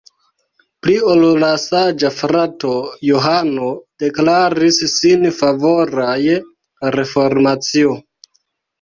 Pli 0.85 0.95
ol 1.11 1.19
la 1.43 1.49
saĝa 1.63 2.11
frato 2.21 2.73
Johano 3.11 3.69
deklaris 4.07 4.83
sin 4.97 5.31
favora 5.45 6.11
je 6.27 6.43
Reformacio. 7.01 7.99